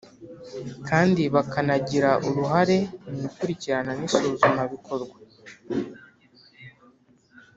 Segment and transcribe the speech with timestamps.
[0.87, 2.77] kandi bakanagira uruhare
[3.09, 5.17] mu ikurikirana n'isuzumabikorwa.